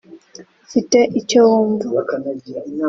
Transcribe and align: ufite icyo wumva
ufite 0.67 0.99
icyo 1.19 1.39
wumva 1.49 1.85